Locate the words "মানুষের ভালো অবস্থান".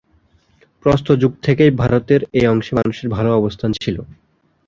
2.79-3.71